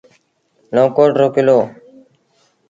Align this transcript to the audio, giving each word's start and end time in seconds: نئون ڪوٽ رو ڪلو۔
نئون 0.73 0.87
ڪوٽ 0.95 1.11
رو 1.19 1.27
ڪلو۔ 1.35 1.57